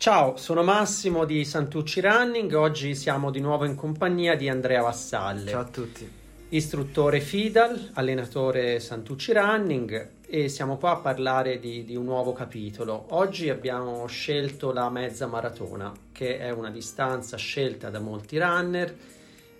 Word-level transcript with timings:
Ciao, 0.00 0.38
sono 0.38 0.62
Massimo 0.62 1.26
di 1.26 1.44
Santucci 1.44 2.00
Running. 2.00 2.54
Oggi 2.54 2.94
siamo 2.94 3.30
di 3.30 3.38
nuovo 3.38 3.66
in 3.66 3.74
compagnia 3.74 4.34
di 4.34 4.48
Andrea 4.48 4.80
Vassalle. 4.80 5.50
Ciao 5.50 5.60
a 5.60 5.66
tutti. 5.66 6.10
Istruttore 6.48 7.20
FIDAL, 7.20 7.90
allenatore 7.92 8.80
Santucci 8.80 9.34
Running 9.34 10.08
e 10.26 10.48
siamo 10.48 10.78
qua 10.78 10.92
a 10.92 10.96
parlare 10.96 11.58
di, 11.58 11.84
di, 11.84 11.96
un 11.96 12.06
nuovo 12.06 12.32
capitolo. 12.32 13.08
Oggi 13.10 13.50
abbiamo 13.50 14.06
scelto 14.06 14.72
la 14.72 14.88
mezza 14.88 15.26
maratona, 15.26 15.92
che 16.12 16.38
è 16.38 16.48
una 16.48 16.70
distanza 16.70 17.36
scelta 17.36 17.90
da 17.90 17.98
molti 17.98 18.38
runner 18.38 18.96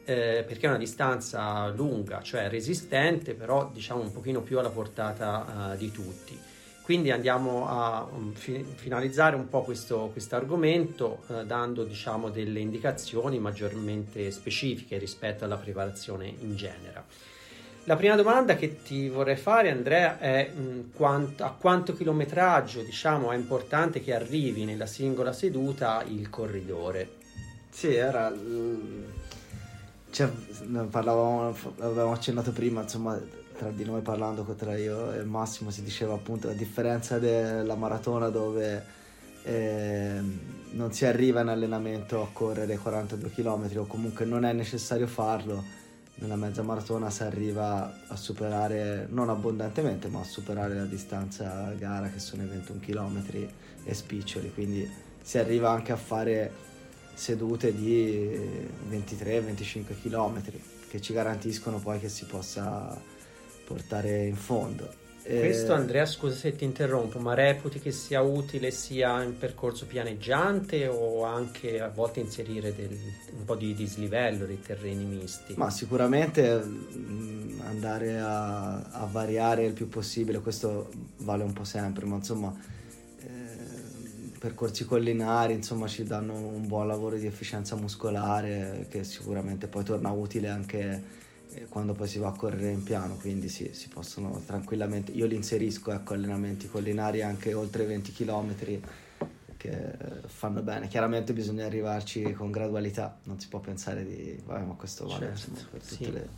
eh, 0.07 0.43
perché 0.49 0.65
è 0.65 0.69
una 0.71 0.79
distanza 0.79 1.69
lunga, 1.69 2.23
cioè 2.23 2.49
resistente, 2.49 3.35
però 3.35 3.69
diciamo 3.71 4.01
un 4.01 4.11
pochino 4.11 4.41
più 4.41 4.59
alla 4.59 4.71
portata 4.71 5.73
uh, 5.75 5.77
di 5.77 5.91
tutti. 5.91 6.39
Quindi 6.91 7.13
andiamo 7.13 7.69
a 7.69 8.05
um, 8.11 8.33
fi- 8.33 8.65
finalizzare 8.75 9.37
un 9.37 9.49
po' 9.49 9.63
questo 9.63 10.13
argomento 10.31 11.23
eh, 11.29 11.47
dando 11.47 11.85
diciamo, 11.85 12.31
delle 12.31 12.59
indicazioni 12.59 13.39
maggiormente 13.39 14.29
specifiche 14.33 14.99
rispetto 14.99 15.45
alla 15.45 15.57
preparazione 15.57 16.27
in 16.27 16.57
genere. 16.57 17.05
La 17.85 17.95
prima 17.95 18.17
domanda 18.17 18.57
che 18.57 18.83
ti 18.83 19.09
vorrei 19.09 19.37
fare 19.37 19.71
Andrea 19.71 20.19
è 20.19 20.51
mh, 20.53 20.61
mm, 20.61 20.81
quanto, 20.93 21.45
a 21.45 21.53
quanto 21.53 21.95
chilometraggio 21.95 22.83
diciamo, 22.83 23.31
è 23.31 23.37
importante 23.37 24.03
che 24.03 24.13
arrivi 24.13 24.65
nella 24.65 24.87
singola 24.87 25.33
seduta 25.33 26.03
il 26.09 26.29
corridore? 26.29 27.09
Sì, 27.71 27.95
era... 27.95 28.35
Cioè, 30.11 30.29
parlavamo, 30.91 31.57
avevamo 31.79 32.11
accennato 32.11 32.51
prima, 32.51 32.83
insomma, 32.83 33.17
tra 33.61 33.71
di 33.71 33.85
noi 33.85 34.01
parlando 34.01 34.43
tra 34.57 34.75
io 34.75 35.13
e 35.13 35.23
Massimo 35.23 35.71
si 35.71 35.83
diceva 35.83 36.15
appunto 36.15 36.47
la 36.47 36.55
differenza 36.55 37.19
della 37.19 37.75
maratona 37.75 38.31
dove 38.31 38.83
eh, 39.43 40.19
non 40.71 40.93
si 40.95 41.05
arriva 41.05 41.43
in 41.43 41.49
allenamento 41.49 42.23
a 42.23 42.29
correre 42.33 42.79
42 42.79 43.31
km 43.31 43.71
o 43.77 43.87
comunque 43.87 44.25
non 44.25 44.47
è 44.47 44.55
necessario 44.55 45.07
farlo 45.07 45.63
nella 46.15 46.37
mezza 46.37 46.63
maratona 46.63 47.11
si 47.11 47.23
arriva 47.23 48.07
a 48.07 48.17
superare 48.17 49.07
non 49.11 49.29
abbondantemente 49.29 50.09
ma 50.09 50.21
a 50.21 50.25
superare 50.25 50.75
la 50.75 50.87
distanza 50.87 51.71
gara 51.77 52.09
che 52.09 52.19
sono 52.19 52.43
i 52.43 52.47
21 52.47 52.81
km 52.81 53.23
e 53.85 53.95
spiccioli. 53.95 54.53
Quindi 54.53 54.91
si 55.23 55.39
arriva 55.39 55.71
anche 55.71 55.93
a 55.93 55.97
fare 55.97 56.53
sedute 57.15 57.75
di 57.75 58.29
23-25 58.91 60.01
km 60.03 60.43
che 60.89 61.01
ci 61.01 61.13
garantiscono 61.13 61.79
poi 61.79 61.99
che 61.99 62.09
si 62.09 62.25
possa 62.27 63.19
portare 63.71 64.27
in 64.27 64.35
fondo. 64.35 64.99
Questo 65.23 65.75
Andrea, 65.75 66.07
scusa 66.07 66.35
se 66.35 66.57
ti 66.57 66.65
interrompo, 66.65 67.21
ma 67.21 67.35
reputi 67.35 67.79
che 67.79 67.93
sia 67.93 68.21
utile 68.21 68.73
sia 68.73 69.23
in 69.23 69.39
percorso 69.39 69.87
pianeggiante 69.87 70.89
o 70.89 71.23
anche 71.23 71.81
a 71.81 71.89
volte 71.89 72.19
inserire 72.19 72.75
del, 72.75 72.99
un 73.37 73.45
po' 73.45 73.55
di 73.55 73.73
dislivello 73.75 74.45
dei 74.45 74.61
terreni 74.61 75.05
misti? 75.05 75.55
Ma 75.57 75.71
sicuramente 75.71 76.57
mh, 76.57 77.63
andare 77.65 78.19
a, 78.19 78.81
a, 78.81 79.05
variare 79.05 79.65
il 79.67 79.73
più 79.73 79.89
possibile, 79.89 80.41
questo 80.41 80.91
vale 81.19 81.45
un 81.45 81.53
po' 81.53 81.65
sempre, 81.65 82.07
ma 82.07 82.17
insomma 82.17 82.53
eh, 83.21 83.27
percorsi 84.37 84.85
collinari 84.85 85.53
insomma 85.53 85.87
ci 85.87 86.03
danno 86.03 86.35
un 86.35 86.67
buon 86.67 86.89
lavoro 86.89 87.17
di 87.17 87.27
efficienza 87.27 87.77
muscolare 87.77 88.87
che 88.89 89.05
sicuramente 89.05 89.69
poi 89.69 89.85
torna 89.85 90.11
utile 90.11 90.49
anche 90.49 91.20
quando 91.69 91.93
poi 91.93 92.07
si 92.07 92.19
va 92.19 92.29
a 92.29 92.33
correre 92.33 92.71
in 92.71 92.83
piano, 92.83 93.17
quindi 93.17 93.49
sì, 93.49 93.71
si 93.73 93.89
possono 93.89 94.43
tranquillamente, 94.45 95.13
io 95.13 95.27
li 95.27 95.35
inserisco 95.35 95.93
ecco, 95.93 96.15
allenamenti 96.15 96.69
collinari 96.69 97.23
anche 97.23 97.53
oltre 97.55 97.85
20 97.85 98.13
km 98.13 98.55
che 99.57 99.95
fanno 100.27 100.63
bene, 100.63 100.89
chiaramente 100.89 101.35
bisogna 101.35 101.67
arrivarci 101.67 102.33
con 102.33 102.51
gradualità, 102.51 103.19
non 103.25 103.39
si 103.39 103.49
può 103.49 103.59
pensare 103.59 104.07
di, 104.07 104.41
vabbè 104.43 104.65
ma 104.65 104.75
questo 104.75 105.07
vale 105.07 105.27
certo, 105.27 105.51
insomma, 105.51 105.69
per 105.71 105.83
tutte 105.83 106.05
sì. 106.05 106.13
le... 106.13 106.29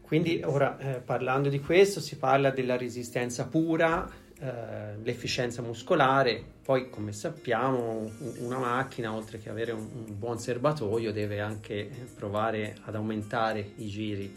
Quindi 0.00 0.42
ora 0.42 0.78
eh, 0.78 1.00
parlando 1.00 1.48
di 1.48 1.60
questo 1.60 2.00
si 2.00 2.16
parla 2.16 2.50
della 2.50 2.76
resistenza 2.76 3.46
pura, 3.46 4.10
eh, 4.40 4.96
l'efficienza 5.02 5.62
muscolare, 5.62 6.40
poi 6.62 6.90
come 6.90 7.12
sappiamo 7.12 8.08
una 8.38 8.58
macchina 8.58 9.12
oltre 9.12 9.38
che 9.38 9.48
avere 9.48 9.72
un, 9.72 9.88
un, 10.06 10.16
buon 10.16 10.38
serbatoio 10.38 11.10
deve 11.10 11.40
anche 11.40 11.90
provare 12.14 12.76
ad 12.84 12.94
aumentare 12.94 13.72
i 13.78 13.88
giri 13.88 14.32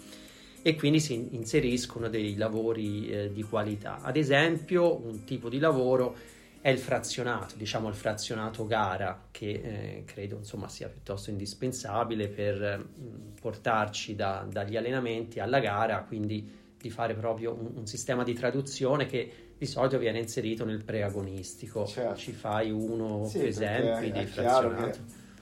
e 0.63 0.75
quindi 0.75 1.00
si 1.00 1.35
inseriscono 1.35 2.09
dei 2.09 2.35
lavori 2.35 3.12
eh, 3.12 3.31
di 3.31 3.44
qualità. 3.44 4.01
Ad 4.01 4.17
esempio 4.17 5.06
un 5.06 5.23
tipo 5.23 5.50
di 5.50 5.59
lavoro 5.59 6.16
è 6.62 6.69
il 6.69 6.79
frazionato, 6.79 7.53
diciamo 7.56 7.88
il 7.88 7.95
frazionato 7.95 8.66
gara 8.66 9.28
che 9.29 9.50
eh, 9.50 10.03
credo 10.06 10.38
insomma 10.38 10.68
sia 10.68 10.88
piuttosto 10.88 11.29
indispensabile 11.29 12.28
per 12.28 12.78
mh, 12.78 13.39
portarci 13.39 14.16
da, 14.16 14.47
dagli 14.50 14.78
allenamenti 14.78 15.39
alla 15.39 15.59
gara, 15.59 16.03
quindi 16.07 16.59
di 16.75 16.89
fare 16.89 17.13
proprio 17.13 17.53
un, 17.53 17.72
un 17.75 17.85
sistema 17.85 18.23
di 18.23 18.33
traduzione 18.33 19.06
che 19.06 19.50
di 19.61 19.67
solito 19.67 19.99
viene 19.99 20.17
inserito 20.17 20.66
nel 20.66 20.83
preagonistico. 20.83 21.85
Certo. 21.85 22.16
Ci 22.16 22.31
fai 22.31 22.72
uno 22.72 23.27
sì, 23.27 23.45
esempi 23.45 24.11
di 24.11 24.25
frazionato? 24.25 24.89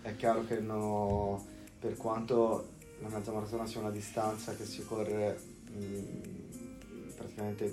Che, 0.02 0.10
è 0.10 0.16
chiaro 0.18 0.46
che 0.46 0.60
no, 0.60 1.42
per 1.80 1.96
quanto 1.96 2.72
la 3.00 3.08
mezza 3.08 3.32
maratona 3.32 3.66
sia 3.66 3.80
una 3.80 3.92
distanza 3.92 4.54
che 4.58 4.66
si 4.66 4.84
corre 4.84 5.40
mh, 5.72 5.84
mm, 5.86 7.10
praticamente 7.16 7.64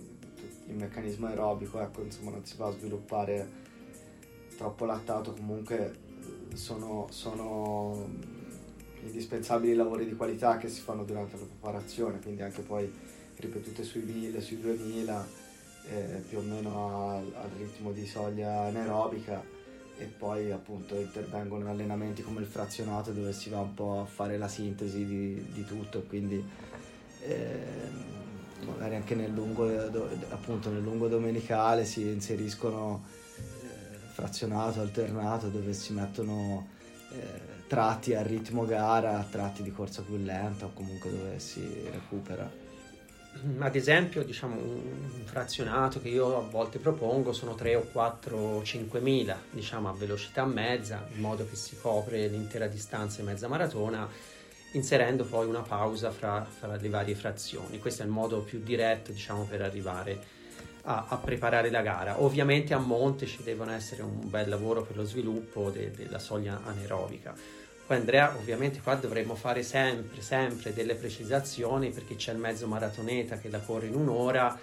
il 0.69 0.77
meccanismo 0.77 1.27
aerobico, 1.27 1.81
ecco, 1.81 2.03
insomma 2.03 2.31
non 2.31 2.45
si 2.45 2.57
va 2.57 2.69
a 2.69 2.71
sviluppare 2.71 3.49
troppo 4.57 4.85
lattato, 4.85 5.33
comunque 5.33 5.99
eh, 6.53 6.57
sono, 6.57 7.09
sono 7.11 8.09
indispensabili 9.03 9.75
lavori 9.75 10.07
di 10.07 10.15
qualità 10.15 10.59
che 10.59 10.69
si 10.69 10.81
fanno 10.81 11.03
durante 11.03 11.37
la 11.37 11.45
preparazione, 11.45 12.21
quindi 12.21 12.43
anche 12.43 12.63
poi 12.63 12.89
ripetute 13.35 13.83
sui 13.83 14.03
1000, 14.03 14.41
sui 14.41 14.61
2000 14.61 15.46
eh, 15.91 16.23
più 16.29 16.39
o 16.39 16.43
meno 16.43 17.11
al, 17.11 17.33
al 17.35 17.51
ritmo 17.57 17.93
di 17.93 18.07
soglia 18.07 18.63
anaerobica 18.63 19.43
e 19.99 20.05
poi 20.05 20.51
appunto 20.51 20.95
intervengono 20.97 21.71
allenamenti 21.71 22.23
come 22.23 22.41
il 22.41 22.47
frazionato 22.47 23.13
dove 23.13 23.33
si 23.33 23.49
va 23.49 23.61
un 23.61 23.73
po' 23.73 24.01
a 24.01 24.05
fare 24.05 24.37
la 24.37 24.49
sintesi 24.49 25.07
di, 25.07 25.47
di 25.53 25.65
tutto 25.65 26.03
quindi 26.03 26.45
eh, 27.23 28.15
magari 28.65 28.97
anche 28.97 29.15
nel 29.15 29.33
lungo, 29.33 29.69
appunto, 30.31 30.71
nel 30.71 30.83
lungo 30.83 31.09
domenicale 31.09 31.85
si 31.85 32.03
inseriscono 32.03 33.05
eh, 33.37 33.97
frazionato, 34.13 34.81
alternato 34.81 35.49
dove 35.49 35.73
si 35.73 35.93
mettono 35.93 36.69
eh, 37.13 37.67
tratti 37.67 38.15
a 38.15 38.23
ritmo 38.23 38.65
gara, 38.65 39.27
tratti 39.29 39.63
di 39.63 39.71
corsa 39.71 40.03
più 40.03 40.17
lenta 40.17 40.67
o 40.67 40.73
comunque 40.73 41.11
dove 41.11 41.39
si 41.39 41.61
recupera. 41.91 42.65
Mm, 43.45 43.63
ad 43.63 43.77
esempio, 43.77 44.23
diciamo, 44.25 44.55
un 44.57 45.23
frazionato 45.25 46.01
che 46.01 46.09
io 46.09 46.39
a 46.39 46.41
volte 46.41 46.79
propongo 46.79 47.33
sono 47.33 47.55
3 47.55 47.75
o 47.75 47.81
4 47.83 48.37
o 48.37 48.63
5 48.63 49.01
mila, 49.01 49.39
diciamo 49.51 49.89
a 49.89 49.93
velocità 49.93 50.45
mezza, 50.45 51.07
in 51.15 51.21
modo 51.21 51.47
che 51.49 51.57
si 51.57 51.77
copre 51.79 52.29
l'intera 52.29 52.67
distanza 52.67 53.21
in 53.21 53.27
mezza 53.27 53.49
maratona, 53.49 54.09
inserendo 54.73 55.25
poi 55.25 55.47
una 55.47 55.63
pausa 55.63 56.11
fra, 56.11 56.45
fra, 56.45 56.77
le 56.77 56.89
varie 56.89 57.15
frazioni. 57.15 57.79
Questo 57.79 58.03
è 58.03 58.07
il 58.07 58.11
modo 58.11 58.41
più 58.41 58.63
diretto, 58.63 59.13
diciamo, 59.13 59.45
per 59.45 59.63
arrivare 59.63 60.19
a, 60.83 61.07
a, 61.09 61.17
preparare 61.17 61.71
la 61.71 61.83
gara. 61.83 62.23
Ovviamente 62.23 62.73
a 62.75 62.79
monte 62.79 63.27
ci 63.27 63.43
deve 63.43 63.71
essere 63.73 64.03
un 64.03 64.31
bel 64.31 64.49
lavoro 64.49 64.83
per 64.83 64.97
lo 64.97 65.05
sviluppo 65.05 65.71
de, 65.71 65.91
della 65.91 66.19
soglia 66.19 66.63
anaerobica 66.65 67.65
poi 67.87 67.97
Andrea, 67.99 68.35
ovviamente 68.37 68.81
qua 68.81 68.97
dovremmo 68.97 69.37
fare 69.37 69.63
sempre, 69.63 70.21
sempre 70.21 70.73
delle 70.73 70.97
precisazioni 70.97 71.91
perché 71.91 72.17
c'è 72.17 72.33
il 72.33 72.39
mezzo 72.39 72.67
maratoneta 72.67 73.39
che 73.39 73.49
la 73.49 73.61
corre 73.61 73.87
in 73.87 73.95
un'ora 73.95 74.59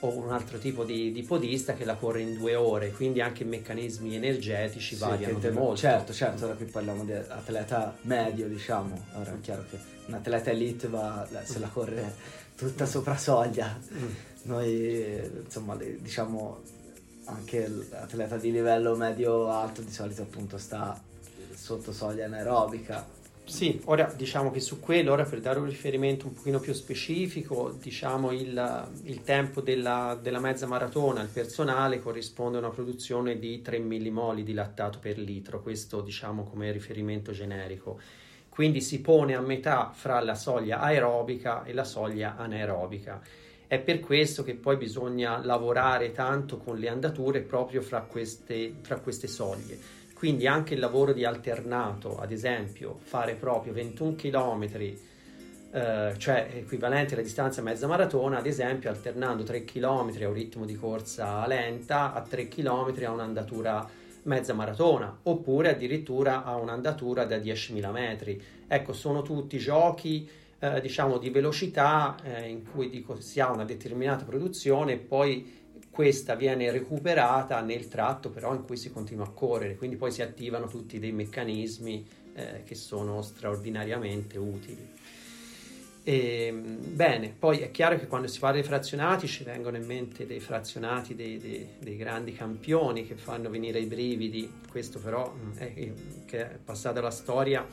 o 0.00 0.16
un 0.16 0.30
altro 0.30 0.58
tipo 0.58 0.84
di, 0.84 1.10
di, 1.12 1.22
podista 1.22 1.74
che 1.74 1.84
la 1.84 1.94
corre 1.94 2.20
in 2.20 2.36
due 2.36 2.54
ore, 2.54 2.90
quindi 2.90 3.20
anche 3.20 3.42
i 3.42 3.46
meccanismi 3.46 4.14
energetici 4.14 4.94
sì, 4.94 5.00
variano 5.00 5.38
di 5.38 5.50
molto. 5.50 5.76
Certo, 5.76 6.12
certo, 6.12 6.46
ora 6.46 6.54
qui 6.54 6.66
parliamo 6.66 7.04
di 7.04 7.12
atleta 7.12 7.96
medio, 8.02 8.48
diciamo, 8.48 9.06
ora 9.14 9.32
è 9.32 9.40
chiaro 9.40 9.64
che 9.68 9.78
un 10.06 10.14
atleta 10.14 10.50
elite 10.50 10.88
va, 10.88 11.26
se 11.42 11.58
la 11.58 11.68
corre 11.68 12.14
tutta 12.56 12.84
sopra 12.84 13.16
soglia, 13.16 13.78
noi 14.42 15.30
insomma 15.44 15.76
diciamo 15.76 16.60
anche 17.24 17.68
l'atleta 17.68 18.36
di 18.36 18.50
livello 18.50 18.96
medio-alto 18.96 19.82
di 19.82 19.92
solito 19.92 20.22
appunto 20.22 20.58
sta 20.58 20.98
sotto 21.60 21.92
soglia 21.92 22.24
anaerobica 22.24 23.18
sì, 23.50 23.80
ora 23.86 24.04
diciamo 24.16 24.52
che 24.52 24.60
su 24.60 24.78
quello, 24.78 25.10
ora 25.10 25.24
per 25.24 25.40
dare 25.40 25.58
un 25.58 25.66
riferimento 25.66 26.28
un 26.28 26.34
pochino 26.34 26.60
più 26.60 26.72
specifico, 26.72 27.76
diciamo 27.82 28.30
il, 28.30 28.88
il 29.02 29.22
tempo 29.24 29.60
della, 29.60 30.16
della, 30.22 30.38
mezza 30.38 30.68
maratona, 30.68 31.20
il 31.20 31.30
personale 31.30 31.98
corrisponde 31.98 32.58
a 32.58 32.60
una 32.60 32.70
produzione 32.70 33.40
di 33.40 33.60
3 33.60 33.80
millimoli 33.80 34.44
di 34.44 34.54
lattato 34.54 35.00
per 35.00 35.18
litro, 35.18 35.62
questo 35.62 36.00
diciamo 36.00 36.44
come 36.44 36.70
riferimento 36.70 37.32
generico. 37.32 37.98
Quindi 38.48 38.80
si 38.80 39.00
pone 39.00 39.34
a 39.34 39.40
metà 39.40 39.90
fra 39.92 40.20
la 40.20 40.36
soglia 40.36 40.78
aerobica 40.78 41.64
e 41.64 41.72
la 41.72 41.84
soglia 41.84 42.36
anaerobica. 42.36 43.20
È 43.66 43.80
per 43.80 43.98
questo 43.98 44.44
che 44.44 44.54
poi 44.54 44.76
bisogna 44.76 45.44
lavorare 45.44 46.12
tanto 46.12 46.58
con 46.58 46.78
le 46.78 46.88
andature 46.88 47.40
proprio 47.40 47.82
fra 47.82 48.02
queste, 48.02 48.74
fra 48.80 49.00
queste 49.00 49.26
soglie 49.26 49.99
quindi 50.20 50.46
anche 50.46 50.74
il 50.74 50.80
lavoro 50.80 51.14
di 51.14 51.24
alternato, 51.24 52.18
ad 52.18 52.30
esempio, 52.30 52.98
fare 53.00 53.36
proprio 53.36 53.72
21 53.72 54.16
km, 54.16 54.68
eh, 55.72 56.14
cioè 56.18 56.50
equivalente 56.56 57.14
alla 57.14 57.22
distanza 57.22 57.62
mezza 57.62 57.86
maratona, 57.86 58.36
ad 58.36 58.44
esempio 58.44 58.90
alternando 58.90 59.44
3 59.44 59.64
km 59.64 59.86
a 60.20 60.28
un 60.28 60.34
ritmo 60.34 60.66
di 60.66 60.76
corsa 60.76 61.46
lenta 61.46 62.12
a 62.12 62.20
3 62.20 62.48
km 62.48 63.02
a 63.02 63.10
un'andatura 63.12 63.88
mezza 64.24 64.52
maratona, 64.52 65.20
oppure 65.22 65.70
addirittura 65.70 66.44
a 66.44 66.54
un'andatura 66.56 67.24
da 67.24 67.38
10.000 67.38 67.90
metri. 67.90 68.42
Ecco, 68.68 68.92
sono 68.92 69.22
tutti 69.22 69.56
giochi 69.56 70.28
eh, 70.60 70.80
diciamo 70.80 71.18
di 71.18 71.30
velocità 71.30 72.16
eh, 72.22 72.48
in 72.48 72.70
cui 72.70 72.88
dico, 72.88 73.18
si 73.20 73.40
ha 73.40 73.50
una 73.50 73.64
determinata 73.64 74.24
produzione 74.24 74.92
e 74.92 74.98
poi 74.98 75.58
questa 75.90 76.34
viene 76.34 76.70
recuperata 76.70 77.60
nel 77.60 77.88
tratto 77.88 78.30
però 78.30 78.54
in 78.54 78.64
cui 78.64 78.76
si 78.76 78.92
continua 78.92 79.24
a 79.24 79.30
correre, 79.30 79.76
quindi 79.76 79.96
poi 79.96 80.12
si 80.12 80.22
attivano 80.22 80.66
tutti 80.66 80.98
dei 80.98 81.12
meccanismi 81.12 82.06
eh, 82.34 82.62
che 82.64 82.74
sono 82.74 83.22
straordinariamente 83.22 84.38
utili. 84.38 84.88
E, 86.02 86.46
ehm, 86.46 86.94
bene, 86.94 87.34
poi 87.36 87.58
è 87.58 87.70
chiaro 87.70 87.98
che 87.98 88.06
quando 88.06 88.28
si 88.28 88.38
parla 88.38 88.60
di 88.60 88.66
frazionati 88.66 89.26
ci 89.26 89.44
vengono 89.44 89.76
in 89.76 89.84
mente 89.84 90.26
dei 90.26 90.40
frazionati 90.40 91.14
dei, 91.14 91.38
dei, 91.38 91.68
dei 91.78 91.96
grandi 91.96 92.32
campioni 92.32 93.06
che 93.06 93.16
fanno 93.16 93.50
venire 93.50 93.78
i 93.78 93.86
brividi, 93.86 94.50
questo 94.70 94.98
però 94.98 95.32
mm, 95.34 95.56
è, 95.56 95.92
che 96.26 96.50
è 96.50 96.58
passata 96.62 97.00
la 97.00 97.10
storia 97.10 97.66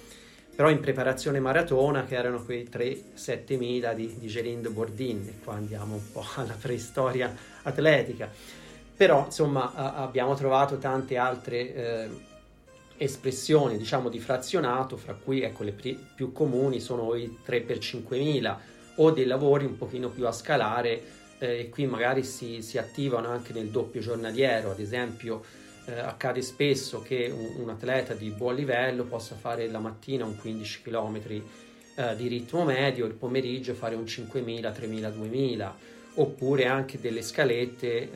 però 0.58 0.72
in 0.72 0.80
preparazione 0.80 1.40
maratona 1.40 2.04
che 2.04 2.16
erano 2.16 2.44
quei 2.44 2.68
3-7 2.68 3.58
mila 3.60 3.94
di, 3.94 4.16
di 4.18 4.26
Gerindo 4.26 4.72
Bordin 4.72 5.28
e 5.28 5.44
qua 5.44 5.54
andiamo 5.54 5.94
un 5.94 6.12
po' 6.12 6.26
alla 6.34 6.56
preistoria 6.60 7.32
atletica. 7.62 8.28
Però 8.98 9.26
insomma 9.26 9.72
a, 9.76 9.94
abbiamo 9.98 10.34
trovato 10.34 10.80
tante 10.80 11.16
altre 11.16 11.76
eh, 11.76 12.10
espressioni 12.98 13.78
diciamo 13.78 14.10
di 14.10 14.20
frazionato 14.20 14.98
fra 14.98 15.14
cui 15.14 15.44
ecco 15.44 15.62
le 15.62 15.74
pri- 15.74 16.08
più 16.16 16.32
comuni 16.32 16.80
sono 16.80 17.14
i 17.14 17.38
3 17.46 17.62
per 17.62 17.78
5000 17.78 18.60
o 18.96 19.12
dei 19.12 19.26
lavori 19.26 19.64
un 19.64 19.78
pochino 19.78 20.10
più 20.10 20.26
a 20.26 20.32
scalare 20.32 21.02
eh, 21.38 21.60
e 21.60 21.70
qui 21.70 21.86
magari 21.86 22.24
si, 22.24 22.64
si 22.64 22.80
attivano 22.80 23.30
anche 23.30 23.54
nel 23.54 23.68
doppio 23.68 24.02
giornaliero 24.02 24.72
ad 24.72 24.80
esempio 24.80 25.44
eh, 25.88 26.00
accade 26.00 26.42
spesso 26.42 27.02
che 27.02 27.32
un, 27.34 27.62
un, 27.64 27.70
atleta 27.70 28.14
di 28.14 28.30
buon 28.30 28.56
livello 28.56 29.06
possa 29.06 29.36
fare 29.36 29.68
la 29.68 29.80
mattina 29.80 30.26
un 30.26 30.38
15 30.38 30.82
km 30.82 31.22
eh, 31.96 32.16
di 32.16 32.28
ritmo 32.28 32.64
medio, 32.64 33.06
il 33.06 33.14
pomeriggio 33.14 33.74
fare 33.74 33.96
un 33.96 34.04
5.000, 34.04 34.44
3.000, 34.44 35.14
2.000 35.18 35.72
oppure 36.20 36.66
anche 36.66 37.00
delle 37.00 37.22
scalette 37.22 37.88
eh, 37.88 38.10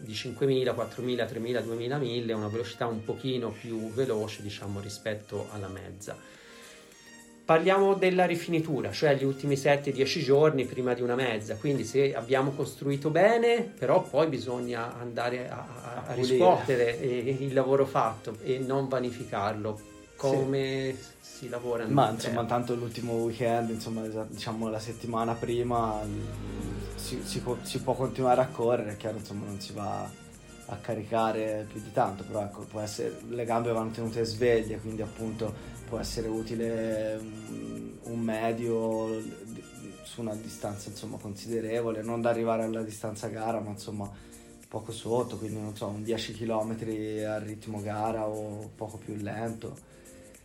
di 0.00 0.12
5.000, 0.12 0.74
4.000, 0.74 0.74
3.000, 0.74 1.64
2.000, 1.64 2.00
1.000, 2.00 2.32
una 2.34 2.48
velocità 2.48 2.86
un 2.86 3.02
pochino 3.02 3.50
più 3.50 3.90
veloce 3.92 4.42
diciamo 4.42 4.80
rispetto 4.80 5.48
alla 5.52 5.68
mezza. 5.68 6.35
Parliamo 7.46 7.94
della 7.94 8.26
rifinitura, 8.26 8.90
cioè 8.90 9.14
gli 9.14 9.22
ultimi 9.22 9.54
7-10 9.54 10.24
giorni 10.24 10.64
prima 10.64 10.94
di 10.94 11.02
una 11.02 11.14
mezza, 11.14 11.54
quindi 11.54 11.84
se 11.84 12.12
abbiamo 12.12 12.50
costruito 12.50 13.08
bene, 13.10 13.60
però 13.60 14.02
poi 14.02 14.26
bisogna 14.26 14.98
andare 14.98 15.48
a, 15.48 15.64
a, 15.80 16.02
a 16.08 16.14
riscuotere 16.14 16.90
il 16.90 17.54
lavoro 17.54 17.86
fatto 17.86 18.36
e 18.42 18.58
non 18.58 18.88
vanificarlo. 18.88 19.80
Come 20.16 20.96
sì. 21.20 21.36
si 21.44 21.48
lavora? 21.48 21.86
Ma 21.86 22.10
insomma, 22.10 22.44
tanto 22.46 22.74
l'ultimo 22.74 23.12
weekend, 23.12 23.70
insomma, 23.70 24.04
diciamo 24.26 24.68
la 24.68 24.80
settimana 24.80 25.34
prima 25.34 26.00
si, 26.96 27.20
si, 27.22 27.38
può, 27.38 27.56
si 27.62 27.78
può 27.80 27.94
continuare 27.94 28.40
a 28.40 28.48
correre, 28.48 28.94
è 28.94 28.96
chiaro, 28.96 29.18
insomma, 29.18 29.46
non 29.46 29.60
si 29.60 29.72
va 29.72 30.10
a 30.68 30.76
caricare 30.80 31.64
più 31.70 31.80
di 31.80 31.92
tanto, 31.92 32.24
però 32.24 32.42
ecco, 32.42 32.62
può 32.62 32.80
essere, 32.80 33.18
le 33.28 33.44
gambe 33.44 33.70
vanno 33.70 33.90
tenute 33.90 34.24
sveglie, 34.24 34.80
quindi 34.80 35.02
appunto 35.02 35.74
può 35.86 35.98
essere 35.98 36.28
utile 36.28 37.18
un 38.02 38.20
medio 38.20 39.22
su 40.02 40.20
una 40.20 40.34
distanza 40.34 40.88
insomma 40.88 41.16
considerevole, 41.18 42.02
non 42.02 42.20
da 42.20 42.30
arrivare 42.30 42.64
alla 42.64 42.82
distanza 42.82 43.28
gara, 43.28 43.60
ma 43.60 43.70
insomma 43.70 44.10
poco 44.68 44.92
sotto, 44.92 45.36
quindi 45.38 45.60
non 45.60 45.76
so, 45.76 45.86
un 45.86 46.02
10 46.02 46.32
km 46.34 46.70
al 47.26 47.40
ritmo 47.40 47.80
gara 47.80 48.26
o 48.26 48.70
poco 48.74 48.98
più 48.98 49.14
lento. 49.16 49.94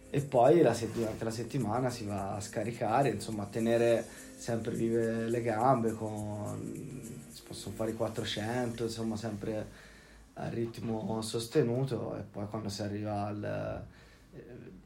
E 0.09 0.21
poi 0.21 0.61
la 0.61 0.73
sett- 0.73 0.93
durante 0.93 1.23
la 1.23 1.31
settimana 1.31 1.89
si 1.89 2.05
va 2.05 2.35
a 2.35 2.41
scaricare, 2.41 3.09
insomma, 3.09 3.43
a 3.43 3.47
tenere 3.47 4.05
sempre 4.37 4.73
vive 4.73 5.27
le 5.27 5.41
gambe, 5.41 5.93
con... 5.93 6.59
si 7.31 7.41
possono 7.47 7.75
fare 7.75 7.91
i 7.91 7.95
400, 7.95 8.83
insomma, 8.83 9.15
sempre 9.15 9.89
a 10.33 10.49
ritmo 10.49 11.21
sostenuto 11.21 12.17
e 12.17 12.21
poi 12.21 12.47
quando 12.47 12.69
si 12.69 12.81
arriva 12.81 13.25
al 13.25 13.85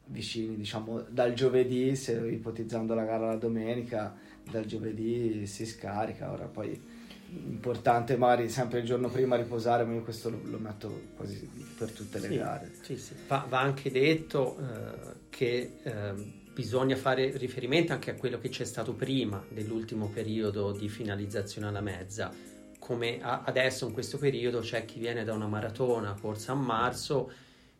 vicini, 0.05 0.55
diciamo, 0.55 1.01
dal 1.09 1.33
giovedì, 1.33 1.95
se 1.95 2.13
ipotizzando 2.13 2.93
la 2.93 3.03
gara 3.03 3.27
la 3.27 3.35
domenica, 3.35 4.15
dal 4.49 4.65
giovedì 4.65 5.45
si 5.47 5.65
scarica, 5.65 6.31
ora 6.31 6.45
poi 6.45 6.93
importante 7.27 8.15
magari 8.17 8.49
sempre 8.49 8.79
il 8.79 8.85
giorno 8.85 9.09
prima 9.09 9.35
riposare, 9.35 9.83
ma 9.83 9.93
io 9.93 10.03
questo 10.03 10.29
lo, 10.29 10.39
lo 10.43 10.59
metto 10.59 11.07
quasi 11.15 11.49
per 11.77 11.91
tutte 11.91 12.19
le 12.19 12.27
sì, 12.27 12.37
gare. 12.37 12.71
Sì, 12.81 12.97
sì. 12.97 13.13
Va, 13.27 13.45
va 13.49 13.59
anche 13.59 13.91
detto 13.91 14.57
eh, 14.57 15.13
che 15.29 15.77
eh, 15.81 16.13
bisogna 16.53 16.95
fare 16.95 17.35
riferimento 17.37 17.93
anche 17.93 18.11
a 18.11 18.15
quello 18.15 18.37
che 18.37 18.49
c'è 18.49 18.63
stato 18.63 18.93
prima 18.93 19.43
dell'ultimo 19.49 20.07
periodo 20.07 20.71
di 20.71 20.87
finalizzazione 20.87 21.67
alla 21.67 21.81
mezza. 21.81 22.31
Come 22.77 23.19
a, 23.21 23.41
adesso 23.43 23.87
in 23.87 23.93
questo 23.93 24.17
periodo 24.17 24.59
c'è 24.59 24.85
chi 24.85 24.99
viene 24.99 25.23
da 25.23 25.33
una 25.33 25.47
maratona 25.47 26.15
corsa 26.19 26.51
a 26.51 26.55
marzo 26.55 27.31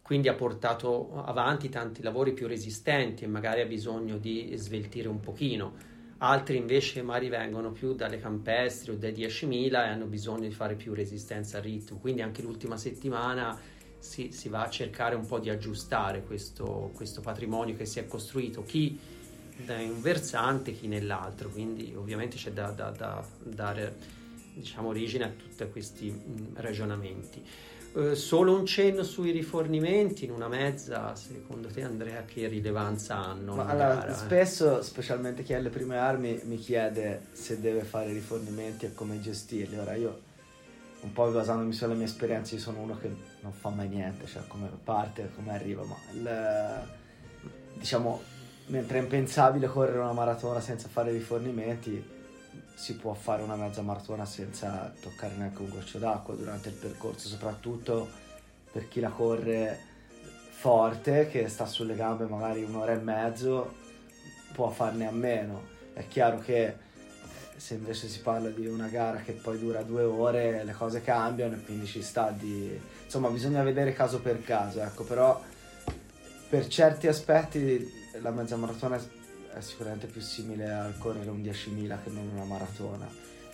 quindi 0.05 0.27
ha 0.27 0.35
portato 0.35 1.23
avanti 1.25 1.67
tanti 1.67 2.03
lavori 2.03 2.33
più 2.33 2.45
resistenti 2.45 3.23
e 3.23 3.27
magari 3.27 3.61
ha 3.61 3.65
bisogno 3.65 4.19
di 4.19 4.51
sveltire 4.53 5.07
un 5.07 5.19
pochino. 5.19 5.73
Altri 6.19 6.57
invece 6.57 7.01
magari 7.01 7.27
vengono 7.27 7.71
più 7.71 7.95
dalle 7.95 8.19
campestri 8.19 8.91
o 8.91 8.97
dai 8.97 9.13
10.000 9.13 9.71
e 9.71 9.75
hanno 9.75 10.05
bisogno 10.05 10.47
di 10.47 10.53
fare 10.53 10.75
più 10.75 10.93
resistenza 10.93 11.57
al 11.57 11.63
ritmo. 11.63 11.97
Quindi 11.97 12.21
anche 12.21 12.43
l'ultima 12.43 12.77
settimana 12.77 13.59
si, 13.97 14.31
si 14.31 14.47
va 14.47 14.61
a 14.61 14.69
cercare 14.69 15.15
un 15.15 15.25
po' 15.25 15.39
di 15.39 15.49
aggiustare 15.49 16.21
questo, 16.21 16.91
questo 16.93 17.21
patrimonio 17.21 17.75
che 17.75 17.87
si 17.87 17.97
è 17.97 18.05
costruito, 18.05 18.63
chi 18.63 18.99
da 19.65 19.73
un 19.77 20.01
versante, 20.03 20.73
chi 20.73 20.87
nell'altro. 20.87 21.49
Quindi 21.49 21.95
ovviamente 21.97 22.35
c'è 22.35 22.51
da, 22.51 22.69
da, 22.69 22.91
da 22.91 23.25
dare 23.41 23.95
diciamo, 24.55 24.89
origine 24.89 25.25
a 25.25 25.29
tutti 25.29 25.69
questi 25.69 26.09
mh, 26.09 26.53
ragionamenti. 26.55 27.43
Eh, 27.97 28.15
solo 28.15 28.53
un 28.57 28.65
cenno 28.65 29.03
sui 29.03 29.31
rifornimenti 29.31 30.25
in 30.25 30.31
una 30.31 30.49
mezza, 30.49 31.15
secondo 31.15 31.69
te 31.69 31.81
Andrea 31.83 32.25
che 32.25 32.47
rilevanza 32.47 33.15
hanno? 33.15 33.55
Ma 33.55 33.67
allora, 33.67 34.13
spesso, 34.13 34.81
specialmente 34.81 35.43
chi 35.43 35.53
ha 35.53 35.59
le 35.59 35.69
prime 35.69 35.97
armi, 35.97 36.41
mi 36.43 36.57
chiede 36.57 37.27
se 37.31 37.61
deve 37.61 37.81
fare 37.83 38.11
rifornimenti 38.11 38.85
e 38.85 38.93
come 38.93 39.21
gestirli. 39.21 39.77
Ora 39.77 39.95
io, 39.95 40.19
un 41.01 41.13
po' 41.13 41.29
basandomi 41.29 41.71
sulle 41.71 41.93
mie 41.93 42.05
esperienze, 42.05 42.57
sono 42.57 42.79
uno 42.79 42.97
che 42.97 43.09
non 43.39 43.53
fa 43.53 43.69
mai 43.69 43.87
niente, 43.87 44.25
cioè 44.25 44.43
come 44.47 44.69
parte, 44.83 45.31
come 45.33 45.53
arriva, 45.53 45.83
ma 45.83 45.95
il, 46.11 46.87
diciamo, 47.75 48.21
mentre 48.67 48.99
è 48.99 49.01
impensabile 49.01 49.67
correre 49.67 49.99
una 49.99 50.11
maratona 50.11 50.59
senza 50.59 50.89
fare 50.89 51.11
rifornimenti, 51.11 52.03
si 52.75 52.95
può 52.95 53.13
fare 53.13 53.41
una 53.41 53.55
mezza 53.55 53.81
maratona 53.81 54.25
senza 54.25 54.93
toccare 55.01 55.35
neanche 55.35 55.61
un 55.61 55.69
goccio 55.69 55.97
d'acqua 55.97 56.35
durante 56.35 56.69
il 56.69 56.75
percorso, 56.75 57.27
soprattutto 57.27 58.07
per 58.71 58.87
chi 58.87 58.99
la 58.99 59.09
corre 59.09 59.79
forte, 60.49 61.27
che 61.29 61.47
sta 61.47 61.65
sulle 61.65 61.95
gambe 61.95 62.25
magari 62.25 62.63
un'ora 62.63 62.93
e 62.93 62.97
mezzo, 62.97 63.75
può 64.53 64.69
farne 64.69 65.07
a 65.07 65.11
meno. 65.11 65.73
È 65.93 66.07
chiaro 66.07 66.39
che 66.39 66.83
se 67.57 67.75
invece 67.75 68.07
si 68.07 68.19
parla 68.19 68.49
di 68.49 68.67
una 68.67 68.87
gara 68.87 69.19
che 69.19 69.31
poi 69.31 69.57
dura 69.57 69.81
due 69.81 70.03
ore, 70.03 70.63
le 70.63 70.73
cose 70.73 71.01
cambiano 71.01 71.55
e 71.55 71.63
quindi 71.63 71.85
ci 71.85 72.01
sta 72.01 72.31
di... 72.31 72.77
Insomma, 73.03 73.29
bisogna 73.29 73.63
vedere 73.63 73.93
caso 73.93 74.19
per 74.19 74.43
caso, 74.43 74.81
ecco, 74.81 75.03
però 75.03 75.41
per 76.49 76.67
certi 76.67 77.07
aspetti 77.07 78.03
la 78.21 78.31
mezza 78.31 78.55
maratona 78.55 78.99
è 79.55 79.61
sicuramente 79.61 80.07
più 80.07 80.21
simile 80.21 80.69
al 80.69 80.97
correre 80.97 81.29
un 81.29 81.41
10.000 81.41 82.03
che 82.03 82.09
non 82.09 82.29
una 82.33 82.43
maratona. 82.43 83.07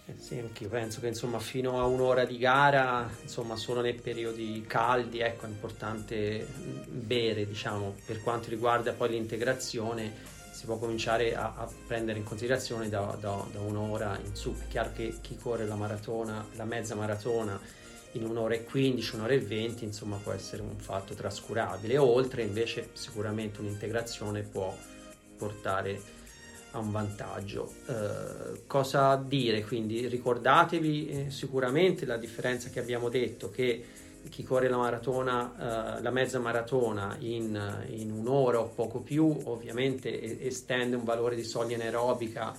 Eh 0.07 0.15
sì, 0.17 0.39
anche 0.39 0.63
io 0.63 0.69
penso 0.69 0.99
che 0.99 1.07
insomma 1.07 1.39
fino 1.39 1.79
a 1.79 1.85
un'ora 1.85 2.25
di 2.25 2.37
gara, 2.37 3.07
insomma 3.21 3.55
solo 3.55 3.81
nei 3.81 3.93
periodi 3.93 4.63
caldi, 4.67 5.19
ecco, 5.19 5.45
è 5.45 5.49
importante 5.49 6.45
bere, 6.87 7.45
diciamo, 7.45 7.95
per 8.05 8.21
quanto 8.21 8.49
riguarda 8.49 8.93
poi 8.93 9.09
l'integrazione 9.11 10.39
si 10.51 10.65
può 10.65 10.77
cominciare 10.77 11.35
a, 11.35 11.53
a 11.55 11.69
prendere 11.87 12.17
in 12.17 12.25
considerazione 12.25 12.89
da, 12.89 13.15
da, 13.19 13.45
da, 13.51 13.59
un'ora 13.59 14.19
in 14.25 14.35
su. 14.35 14.55
È 14.57 14.67
chiaro 14.67 14.91
che 14.93 15.17
chi 15.21 15.37
corre 15.37 15.65
la 15.65 15.75
maratona, 15.75 16.45
la 16.53 16.65
mezza 16.65 16.95
maratona 16.95 17.59
in 18.13 18.25
un'ora 18.25 18.55
e 18.55 18.63
15, 18.63 19.15
un'ora 19.15 19.33
e 19.33 19.39
20, 19.39 19.85
insomma 19.85 20.17
può 20.17 20.31
essere 20.33 20.63
un 20.63 20.77
fatto 20.77 21.13
trascurabile. 21.13 21.97
Oltre 21.97 22.41
invece 22.41 22.89
sicuramente 22.93 23.61
un'integrazione 23.61 24.41
può 24.41 24.75
portare 25.41 25.99
a 26.71 26.77
un 26.77 26.91
vantaggio. 26.91 27.73
Eh, 27.87 28.61
cosa 28.67 29.15
dire? 29.15 29.63
Quindi 29.63 30.07
ricordatevi 30.07 31.07
eh, 31.07 31.31
sicuramente 31.31 32.05
la 32.05 32.17
differenza 32.17 32.69
che 32.69 32.79
abbiamo 32.79 33.09
detto 33.09 33.49
che 33.49 33.83
chi 34.29 34.43
corre 34.43 34.69
la 34.69 34.77
maratona, 34.77 35.97
uh, 35.97 36.03
la 36.03 36.11
mezza 36.11 36.37
maratona 36.37 37.15
in, 37.21 37.87
in, 37.87 38.11
un'ora 38.11 38.59
o 38.59 38.67
poco 38.67 38.99
più, 38.99 39.35
ovviamente 39.45 40.45
estende 40.45 40.95
un 40.95 41.03
valore 41.03 41.35
di 41.35 41.43
soglia 41.43 41.75
anaerobica 41.75 42.53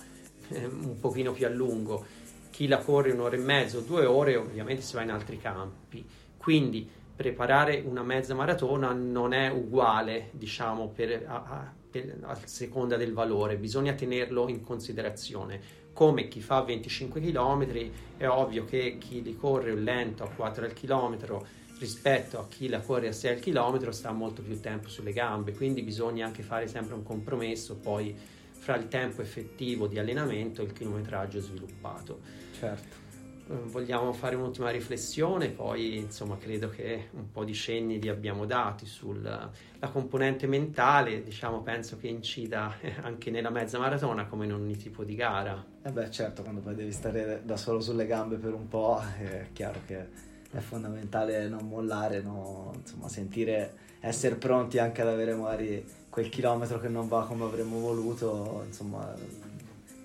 eh, 0.49 0.65
un 0.65 0.99
pochino 0.99 1.31
più 1.31 1.45
a 1.45 1.49
lungo. 1.49 2.05
Chi 2.49 2.67
la 2.67 2.79
corre 2.79 3.13
un'ora 3.13 3.37
e 3.37 3.39
mezzo, 3.39 3.79
due 3.79 4.03
ore, 4.03 4.35
ovviamente 4.35 4.81
si 4.81 4.93
va 4.93 5.03
in 5.03 5.11
altri 5.11 5.39
campi. 5.39 6.05
Quindi 6.35 6.85
preparare 7.15 7.81
una 7.85 8.03
mezza 8.03 8.35
maratona 8.35 8.91
non 8.91 9.31
è 9.31 9.49
uguale, 9.49 10.31
diciamo, 10.33 10.89
per, 10.89 11.23
a, 11.25 11.43
a, 11.47 11.73
a 12.21 12.37
seconda 12.45 12.97
del 12.97 13.13
valore, 13.13 13.57
bisogna 13.57 13.93
tenerlo 13.93 14.47
in 14.47 14.61
considerazione 14.61 15.81
come 15.93 16.27
chi 16.27 16.41
fa 16.41 16.61
25 16.61 17.21
km, 17.21 17.91
è 18.17 18.27
ovvio 18.27 18.65
che 18.65 18.97
chi 18.99 19.21
li 19.21 19.35
corre 19.35 19.75
lento 19.75 20.23
a 20.23 20.29
4 20.29 20.65
al 20.65 20.73
chilometro 20.73 21.45
rispetto 21.77 22.39
a 22.39 22.47
chi 22.47 22.67
la 22.67 22.79
corre 22.79 23.09
a 23.09 23.11
6 23.11 23.33
al 23.33 23.39
chilometro 23.39 23.91
sta 23.91 24.11
molto 24.11 24.41
più 24.41 24.59
tempo 24.59 24.87
sulle 24.87 25.13
gambe, 25.13 25.53
quindi 25.53 25.83
bisogna 25.83 26.25
anche 26.25 26.41
fare 26.41 26.67
sempre 26.67 26.95
un 26.95 27.03
compromesso 27.03 27.75
poi 27.75 28.15
fra 28.51 28.75
il 28.75 28.87
tempo 28.87 29.21
effettivo 29.21 29.87
di 29.87 29.99
allenamento 29.99 30.61
e 30.61 30.65
il 30.65 30.73
chilometraggio 30.73 31.41
sviluppato. 31.41 32.21
Certo. 32.57 33.02
Eh, 33.49 33.55
vogliamo 33.65 34.13
fare 34.13 34.35
un'ultima 34.35 34.69
riflessione, 34.69 35.49
poi 35.49 35.97
insomma 35.97 36.37
credo 36.37 36.69
che 36.69 37.09
un 37.11 37.29
po' 37.31 37.43
di 37.43 37.53
cenni 37.53 37.99
li 37.99 38.07
abbiamo 38.07 38.45
dati 38.45 38.85
sulla 38.85 39.49
componente 39.91 40.47
mentale, 40.47 41.23
diciamo 41.23 41.61
penso 41.61 41.97
che 41.97 42.07
incida 42.07 42.75
anche 43.03 43.31
nella 43.31 43.49
mezza 43.49 43.79
maratona 43.79 44.25
come 44.27 44.45
in 44.45 44.53
ogni 44.53 44.77
tipo 44.77 45.03
di 45.03 45.15
gara. 45.15 45.63
Eh 45.83 45.91
beh 45.91 46.09
certo, 46.09 46.41
quando 46.41 46.61
poi 46.61 46.75
devi 46.75 46.91
stare 46.91 47.41
da 47.43 47.57
solo 47.57 47.81
sulle 47.81 48.05
gambe 48.05 48.37
per 48.37 48.53
un 48.53 48.67
po' 48.69 49.01
è 49.19 49.47
chiaro 49.51 49.81
che 49.85 50.31
è 50.49 50.59
fondamentale 50.59 51.49
non 51.49 51.67
mollare, 51.67 52.21
no? 52.21 52.71
insomma 52.77 53.09
sentire, 53.09 53.73
essere 53.99 54.35
pronti 54.35 54.77
anche 54.77 55.01
ad 55.01 55.07
avere 55.09 55.33
magari 55.35 55.85
quel 56.09 56.29
chilometro 56.29 56.79
che 56.79 56.87
non 56.87 57.07
va 57.09 57.25
come 57.25 57.43
avremmo 57.43 57.79
voluto, 57.79 58.63
insomma 58.65 59.13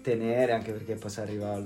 tenere 0.02 0.52
anche 0.52 0.73
perché 0.73 0.95
poi 0.95 1.11
si 1.11 1.21
arriva 1.21 1.62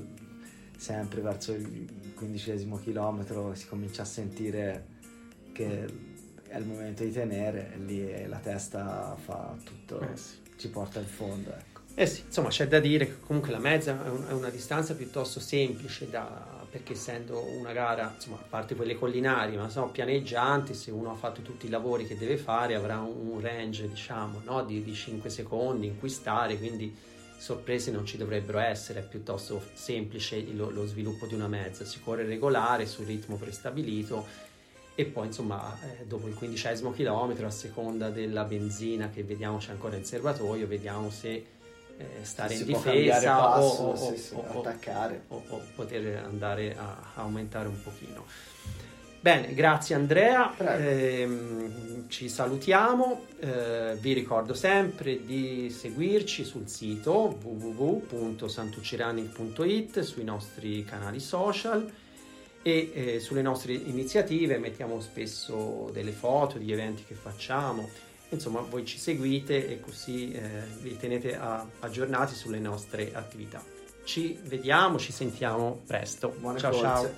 sempre 0.83 1.21
verso 1.21 1.53
il 1.53 2.12
quindicesimo 2.17 2.81
chilometro 2.81 3.55
si 3.55 3.69
comincia 3.69 4.03
a 4.03 4.05
sentire 4.05 4.87
che 5.53 5.85
è 6.49 6.59
il 6.59 6.67
momento 6.67 7.05
di 7.05 7.12
tenere 7.12 7.73
e 7.73 7.79
lì 7.79 8.27
la 8.27 8.39
testa 8.39 9.17
fa 9.17 9.57
tutto, 9.62 10.01
eh 10.01 10.17
sì. 10.17 10.39
ci 10.57 10.69
porta 10.71 10.99
in 10.99 11.07
fondo. 11.07 11.51
Ecco. 11.51 11.81
Eh 11.95 12.07
sì, 12.07 12.23
insomma 12.27 12.49
c'è 12.49 12.67
da 12.67 12.81
dire 12.81 13.07
che 13.07 13.21
comunque 13.21 13.53
la 13.53 13.61
mezza 13.61 14.05
è, 14.05 14.09
un, 14.09 14.27
è 14.27 14.33
una 14.33 14.51
distanza 14.51 14.95
piuttosto 14.95 15.39
semplice 15.39 16.11
da, 16.11 16.65
perché 16.69 16.95
essendo 16.95 17.41
una 17.59 17.73
gara, 17.73 18.11
insomma, 18.15 18.37
a 18.37 18.45
parte 18.49 18.75
quelle 18.75 18.97
collinari, 18.97 19.57
ma 19.57 19.69
sono 19.69 19.89
pianeggianti, 19.91 20.75
se 20.75 20.91
uno 20.91 21.12
ha 21.12 21.15
fatto 21.15 21.43
tutti 21.43 21.67
i 21.67 21.71
lavori 21.71 22.07
che 22.07 22.17
deve 22.17 22.37
fare 22.37 22.75
avrà 22.75 22.99
un, 22.99 23.39
range, 23.41 23.89
diciamo, 23.89 24.41
no? 24.45 24.65
di, 24.65 24.83
di 24.83 24.95
5 24.95 25.31
secondi 25.31 25.87
in 25.87 25.99
cui 25.99 26.09
stare, 26.09 26.59
quindi 26.59 26.93
sorprese 27.43 27.91
non 27.91 28.07
ci 28.07 28.17
dovrebbero 28.17 28.61
essere, 28.61 29.01
è 29.01 29.03
piuttosto 29.03 29.61
semplice 29.75 30.45
lo, 30.53 30.71
lo 30.71 30.87
sviluppo 30.87 31.27
di 31.27 31.35
una 31.35 31.49
mezza, 31.49 31.85
si 31.85 32.01
corre 32.01 32.25
regolare 32.25 32.87
sul 32.87 33.05
ritmo 33.05 33.35
prestabilito 33.35 34.25
e 34.95 35.07
poi 35.07 35.27
insomma 35.27 35.77
eh, 35.83 36.05
dopo 36.05 36.29
il 36.29 36.35
quindicesimo 36.35 36.93
chilometro 36.93 37.47
a 37.47 37.51
seconda 37.51 38.11
della 38.11 38.45
benzina 38.45 39.11
che 39.11 39.25
vediamo 39.25 39.57
c'è 39.57 39.73
ancora 39.73 39.97
in 39.97 40.05
serbatoio 40.05 40.67
vediamo 40.69 41.11
se 41.11 41.31
eh, 41.97 42.07
stare 42.21 42.55
si 42.55 42.61
in 42.61 42.67
difesa 42.67 43.37
passo, 43.37 43.83
o, 43.83 44.15
sì, 44.15 44.35
o, 44.35 44.61
attaccare 44.61 45.25
o, 45.29 45.43
o, 45.49 45.63
poter 45.75 46.23
andare 46.23 46.77
a, 46.77 46.97
a 47.15 47.23
aumentare 47.23 47.67
un 47.69 47.83
pochino 47.83 48.25
Bene, 49.23 49.55
grazie 49.55 49.95
Andrea, 49.95 50.52
eh, 50.79 51.29
ci 52.09 52.29
salutiamo, 52.29 53.26
eh, 53.38 53.97
vi 54.00 54.14
ricordo 54.14 54.52
sempre 54.52 55.25
di 55.25 55.71
seguirci 55.71 56.43
sul 56.43 56.67
sito 56.67 57.38
www.santucirunning.it, 57.41 60.00
sui 60.00 60.25
nostri 60.25 60.83
canali 60.83 61.21
social 61.21 61.88
e 62.62 62.91
eh, 62.93 63.21
sulle 63.21 63.43
nostre 63.43 63.75
iniziative 63.75 64.59
mettiamo 64.59 65.00
spesso 65.00 65.88
delle 65.93 66.11
foto 66.11 66.59
di 66.59 66.73
eventi 66.73 67.05
che 67.05 67.14
facciamo, 67.14 67.88
insomma 68.31 68.61
voi 68.62 68.85
ci 68.85 68.99
seguite 68.99 69.69
e 69.69 69.79
così 69.79 70.33
eh, 70.33 70.64
vi 70.81 70.97
tenete 70.97 71.37
a, 71.37 71.64
aggiornati 71.79 72.35
sulle 72.35 72.59
nostre 72.59 73.14
attività. 73.14 73.62
Ci 74.02 74.37
vediamo, 74.43 74.99
ci 74.99 75.12
sentiamo 75.12 75.81
presto. 75.87 76.35
Buone 76.41 76.59
ciao 76.59 76.73
forze. 76.73 76.88
ciao. 76.88 77.09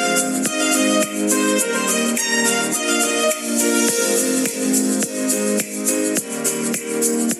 Thank 0.00 0.46
you. 7.34 7.39